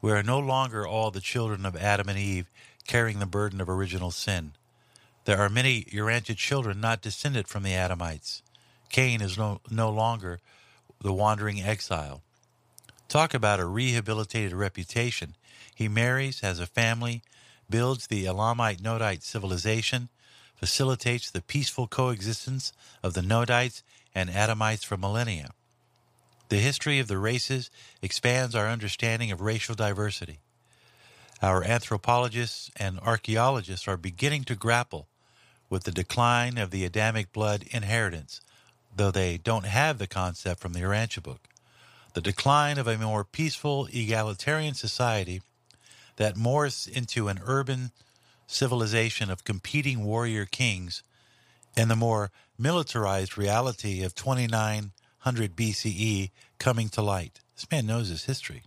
We 0.00 0.12
are 0.12 0.22
no 0.22 0.38
longer 0.38 0.86
all 0.86 1.10
the 1.10 1.20
children 1.20 1.66
of 1.66 1.76
Adam 1.76 2.08
and 2.08 2.18
Eve 2.18 2.48
carrying 2.86 3.18
the 3.18 3.26
burden 3.26 3.60
of 3.60 3.68
original 3.68 4.10
sin. 4.10 4.52
There 5.24 5.38
are 5.38 5.50
many 5.50 5.82
Urantia 5.84 6.36
children 6.36 6.80
not 6.80 7.02
descended 7.02 7.48
from 7.48 7.64
the 7.64 7.74
Adamites. 7.74 8.42
Cain 8.88 9.20
is 9.20 9.36
no, 9.36 9.60
no 9.70 9.90
longer 9.90 10.38
the 11.00 11.12
wandering 11.12 11.60
exile. 11.60 12.22
Talk 13.08 13.32
about 13.32 13.58
a 13.58 13.64
rehabilitated 13.64 14.52
reputation. 14.52 15.34
He 15.74 15.88
marries, 15.88 16.40
has 16.40 16.60
a 16.60 16.66
family, 16.66 17.22
builds 17.70 18.06
the 18.06 18.26
Elamite 18.26 18.82
Nodite 18.82 19.22
civilization, 19.22 20.10
facilitates 20.56 21.30
the 21.30 21.40
peaceful 21.40 21.86
coexistence 21.86 22.72
of 23.02 23.14
the 23.14 23.22
Nodites 23.22 23.82
and 24.14 24.28
Adamites 24.28 24.84
for 24.84 24.98
millennia. 24.98 25.50
The 26.50 26.58
history 26.58 26.98
of 26.98 27.08
the 27.08 27.16
races 27.16 27.70
expands 28.02 28.54
our 28.54 28.68
understanding 28.68 29.32
of 29.32 29.40
racial 29.40 29.74
diversity. 29.74 30.40
Our 31.40 31.64
anthropologists 31.64 32.70
and 32.76 32.98
archaeologists 33.00 33.88
are 33.88 33.96
beginning 33.96 34.44
to 34.44 34.54
grapple 34.54 35.08
with 35.70 35.84
the 35.84 35.92
decline 35.92 36.58
of 36.58 36.70
the 36.70 36.84
Adamic 36.84 37.32
blood 37.32 37.64
inheritance, 37.70 38.42
though 38.94 39.10
they 39.10 39.38
don't 39.38 39.66
have 39.66 39.96
the 39.96 40.06
concept 40.06 40.60
from 40.60 40.74
the 40.74 40.80
Urantia 40.80 41.22
book. 41.22 41.48
The 42.14 42.20
decline 42.20 42.78
of 42.78 42.86
a 42.86 42.98
more 42.98 43.24
peaceful, 43.24 43.86
egalitarian 43.92 44.74
society 44.74 45.42
that 46.16 46.34
morphs 46.34 46.88
into 46.88 47.28
an 47.28 47.40
urban 47.44 47.92
civilization 48.46 49.30
of 49.30 49.44
competing 49.44 50.04
warrior 50.04 50.46
kings 50.46 51.02
and 51.76 51.90
the 51.90 51.96
more 51.96 52.30
militarized 52.58 53.38
reality 53.38 54.02
of 54.02 54.14
2900 54.14 55.56
BCE 55.56 56.30
coming 56.58 56.88
to 56.88 57.02
light. 57.02 57.40
This 57.54 57.70
man 57.70 57.86
knows 57.86 58.08
his 58.08 58.24
history. 58.24 58.62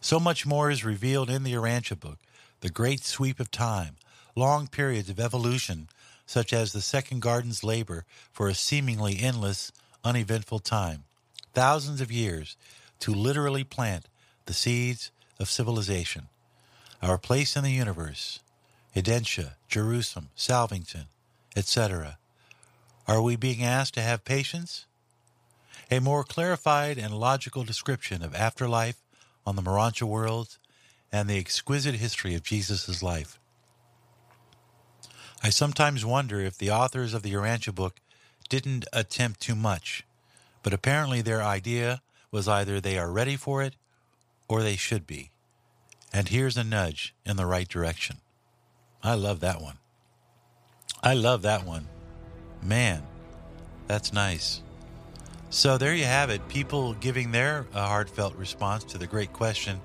So 0.00 0.20
much 0.20 0.46
more 0.46 0.70
is 0.70 0.84
revealed 0.84 1.28
in 1.28 1.42
the 1.42 1.52
Urantia 1.52 1.98
book, 1.98 2.18
the 2.60 2.70
great 2.70 3.04
sweep 3.04 3.40
of 3.40 3.50
time, 3.50 3.96
long 4.34 4.66
periods 4.66 5.10
of 5.10 5.20
evolution, 5.20 5.88
such 6.26 6.52
as 6.52 6.72
the 6.72 6.80
second 6.80 7.20
garden's 7.20 7.64
labor 7.64 8.04
for 8.32 8.48
a 8.48 8.54
seemingly 8.54 9.18
endless, 9.20 9.72
uneventful 10.04 10.60
time, 10.60 11.04
thousands 11.54 12.00
of 12.00 12.12
years 12.12 12.56
to 13.00 13.12
literally 13.12 13.64
plant 13.64 14.06
the 14.46 14.52
seeds 14.52 15.10
of 15.38 15.48
civilization, 15.48 16.28
our 17.02 17.18
place 17.18 17.56
in 17.56 17.64
the 17.64 17.70
universe, 17.70 18.40
Edentia, 18.94 19.54
Jerusem, 19.68 20.26
Salvington, 20.36 21.06
etc. 21.56 22.18
Are 23.06 23.22
we 23.22 23.36
being 23.36 23.62
asked 23.62 23.94
to 23.94 24.02
have 24.02 24.24
patience? 24.24 24.86
A 25.90 26.00
more 26.00 26.24
clarified 26.24 26.98
and 26.98 27.12
logical 27.14 27.64
description 27.64 28.22
of 28.22 28.34
afterlife 28.34 28.96
on 29.46 29.56
the 29.56 29.62
Morontia 29.62 30.06
world 30.06 30.58
and 31.12 31.28
the 31.28 31.38
exquisite 31.38 31.96
history 31.96 32.34
of 32.34 32.42
Jesus' 32.42 33.02
life. 33.02 33.38
I 35.42 35.50
sometimes 35.50 36.06
wonder 36.06 36.40
if 36.40 36.56
the 36.56 36.70
authors 36.70 37.12
of 37.12 37.22
the 37.22 37.32
Urantia 37.32 37.74
book 37.74 38.00
didn't 38.48 38.86
attempt 38.92 39.40
too 39.40 39.54
much, 39.54 40.04
but 40.64 40.72
apparently 40.72 41.22
their 41.22 41.42
idea 41.42 42.02
was 42.32 42.48
either 42.48 42.80
they 42.80 42.98
are 42.98 43.12
ready 43.12 43.36
for 43.36 43.62
it 43.62 43.76
or 44.48 44.62
they 44.62 44.74
should 44.74 45.06
be. 45.06 45.30
And 46.12 46.28
here's 46.28 46.56
a 46.56 46.64
nudge 46.64 47.14
in 47.24 47.36
the 47.36 47.46
right 47.46 47.68
direction. 47.68 48.16
I 49.02 49.14
love 49.14 49.40
that 49.40 49.60
one. 49.60 49.78
I 51.02 51.14
love 51.14 51.42
that 51.42 51.64
one. 51.64 51.86
Man, 52.62 53.02
that's 53.86 54.12
nice. 54.12 54.62
So 55.50 55.76
there 55.76 55.94
you 55.94 56.06
have 56.06 56.30
it. 56.30 56.48
People 56.48 56.94
giving 56.94 57.30
their 57.30 57.66
uh, 57.74 57.86
heartfelt 57.86 58.34
response 58.34 58.84
to 58.84 58.98
the 58.98 59.06
great 59.06 59.32
question 59.32 59.80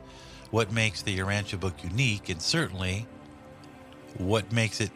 what 0.51 0.71
makes 0.71 1.03
the 1.03 1.15
Urantia 1.15 1.59
book 1.59 1.75
unique? 1.83 2.29
And 2.29 2.41
certainly 2.41 3.05
what 4.17 4.51
makes 4.51 4.81
it 4.81 4.89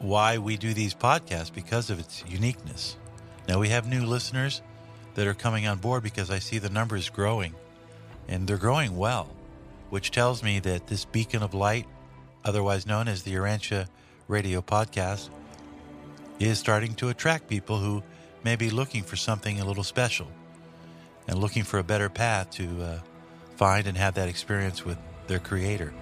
why 0.00 0.36
we 0.36 0.56
do 0.56 0.74
these 0.74 0.94
podcasts 0.94 1.54
because 1.54 1.88
of 1.90 1.98
its 1.98 2.24
uniqueness. 2.28 2.96
Now 3.48 3.58
we 3.58 3.70
have 3.70 3.88
new 3.88 4.04
listeners 4.04 4.60
that 5.18 5.26
are 5.26 5.34
coming 5.34 5.66
on 5.66 5.78
board 5.78 6.00
because 6.04 6.30
I 6.30 6.38
see 6.38 6.58
the 6.58 6.70
numbers 6.70 7.10
growing 7.10 7.52
and 8.28 8.46
they're 8.46 8.56
growing 8.56 8.96
well, 8.96 9.28
which 9.90 10.12
tells 10.12 10.44
me 10.44 10.60
that 10.60 10.86
this 10.86 11.04
beacon 11.04 11.42
of 11.42 11.54
light, 11.54 11.86
otherwise 12.44 12.86
known 12.86 13.08
as 13.08 13.24
the 13.24 13.34
Urantia 13.34 13.88
Radio 14.28 14.62
Podcast, 14.62 15.28
is 16.38 16.60
starting 16.60 16.94
to 16.94 17.08
attract 17.08 17.48
people 17.48 17.78
who 17.78 18.00
may 18.44 18.54
be 18.54 18.70
looking 18.70 19.02
for 19.02 19.16
something 19.16 19.60
a 19.60 19.64
little 19.64 19.82
special 19.82 20.28
and 21.26 21.40
looking 21.40 21.64
for 21.64 21.80
a 21.80 21.84
better 21.84 22.08
path 22.08 22.50
to 22.50 22.80
uh, 22.80 23.00
find 23.56 23.88
and 23.88 23.98
have 23.98 24.14
that 24.14 24.28
experience 24.28 24.84
with 24.84 24.98
their 25.26 25.40
creator. 25.40 25.92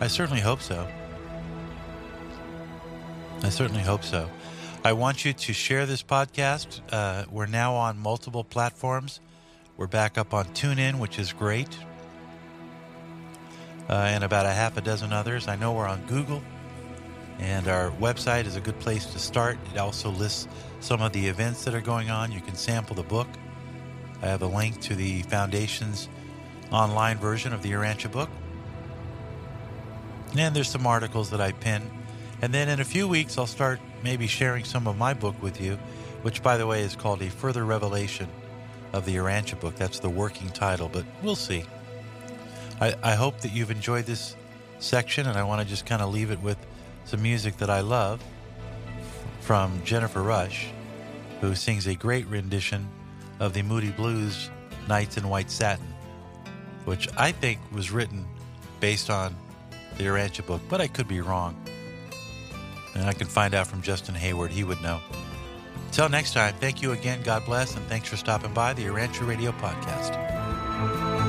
I 0.00 0.06
certainly 0.06 0.40
hope 0.40 0.62
so. 0.62 0.88
I 3.42 3.50
certainly 3.50 3.82
hope 3.82 4.02
so. 4.02 4.30
I 4.86 4.92
want 4.92 5.24
you 5.24 5.32
to 5.32 5.52
share 5.52 5.84
this 5.84 6.04
podcast. 6.04 6.80
Uh, 6.92 7.24
we're 7.28 7.46
now 7.46 7.74
on 7.74 7.98
multiple 7.98 8.44
platforms. 8.44 9.18
We're 9.76 9.88
back 9.88 10.16
up 10.16 10.32
on 10.32 10.44
TuneIn, 10.54 11.00
which 11.00 11.18
is 11.18 11.32
great, 11.32 11.76
uh, 13.88 13.94
and 13.94 14.22
about 14.22 14.46
a 14.46 14.52
half 14.52 14.76
a 14.76 14.80
dozen 14.80 15.12
others. 15.12 15.48
I 15.48 15.56
know 15.56 15.72
we're 15.72 15.88
on 15.88 16.06
Google, 16.06 16.40
and 17.40 17.66
our 17.66 17.90
website 17.90 18.44
is 18.46 18.54
a 18.54 18.60
good 18.60 18.78
place 18.78 19.06
to 19.06 19.18
start. 19.18 19.58
It 19.74 19.78
also 19.78 20.10
lists 20.10 20.46
some 20.78 21.02
of 21.02 21.12
the 21.12 21.26
events 21.26 21.64
that 21.64 21.74
are 21.74 21.80
going 21.80 22.08
on. 22.08 22.30
You 22.30 22.40
can 22.40 22.54
sample 22.54 22.94
the 22.94 23.02
book. 23.02 23.26
I 24.22 24.26
have 24.26 24.42
a 24.42 24.46
link 24.46 24.80
to 24.82 24.94
the 24.94 25.22
Foundation's 25.22 26.08
online 26.70 27.18
version 27.18 27.52
of 27.52 27.60
the 27.60 27.72
Urantia 27.72 28.12
book. 28.12 28.30
And 30.38 30.54
there's 30.54 30.70
some 30.70 30.86
articles 30.86 31.30
that 31.30 31.40
I 31.40 31.50
pin. 31.50 31.90
And 32.42 32.52
then 32.52 32.68
in 32.68 32.80
a 32.80 32.84
few 32.84 33.08
weeks, 33.08 33.38
I'll 33.38 33.46
start 33.46 33.80
maybe 34.02 34.26
sharing 34.26 34.64
some 34.64 34.86
of 34.86 34.98
my 34.98 35.14
book 35.14 35.40
with 35.42 35.60
you, 35.60 35.76
which, 36.22 36.42
by 36.42 36.56
the 36.56 36.66
way, 36.66 36.82
is 36.82 36.94
called 36.94 37.22
A 37.22 37.30
Further 37.30 37.64
Revelation 37.64 38.28
of 38.92 39.04
the 39.06 39.16
Urantia 39.16 39.58
book. 39.58 39.76
That's 39.76 39.98
the 39.98 40.10
working 40.10 40.48
title, 40.50 40.88
but 40.92 41.04
we'll 41.22 41.36
see. 41.36 41.64
I, 42.80 42.94
I 43.02 43.14
hope 43.14 43.40
that 43.40 43.52
you've 43.52 43.70
enjoyed 43.70 44.04
this 44.04 44.36
section, 44.78 45.26
and 45.26 45.38
I 45.38 45.44
want 45.44 45.62
to 45.62 45.68
just 45.68 45.86
kind 45.86 46.02
of 46.02 46.12
leave 46.12 46.30
it 46.30 46.40
with 46.40 46.58
some 47.04 47.22
music 47.22 47.56
that 47.58 47.70
I 47.70 47.80
love 47.80 48.22
from 49.40 49.80
Jennifer 49.84 50.22
Rush, 50.22 50.68
who 51.40 51.54
sings 51.54 51.86
a 51.86 51.94
great 51.94 52.26
rendition 52.26 52.88
of 53.40 53.54
the 53.54 53.62
Moody 53.62 53.92
Blues 53.92 54.50
Nights 54.88 55.16
in 55.16 55.28
White 55.28 55.50
Satin, 55.50 55.86
which 56.84 57.08
I 57.16 57.32
think 57.32 57.60
was 57.72 57.90
written 57.90 58.26
based 58.80 59.08
on 59.08 59.34
the 59.96 60.04
Urantia 60.04 60.44
book, 60.44 60.60
but 60.68 60.80
I 60.80 60.88
could 60.88 61.08
be 61.08 61.20
wrong. 61.20 61.56
And 62.96 63.04
I 63.04 63.12
can 63.12 63.26
find 63.26 63.54
out 63.54 63.66
from 63.66 63.82
Justin 63.82 64.14
Hayward, 64.14 64.50
he 64.50 64.64
would 64.64 64.80
know. 64.80 65.00
Until 65.84 66.08
next 66.08 66.32
time, 66.32 66.54
thank 66.60 66.80
you 66.80 66.92
again, 66.92 67.20
God 67.22 67.44
bless, 67.44 67.76
and 67.76 67.86
thanks 67.86 68.08
for 68.08 68.16
stopping 68.16 68.54
by 68.54 68.72
the 68.72 68.84
Urantia 68.84 69.26
Radio 69.26 69.52
Podcast. 69.52 71.25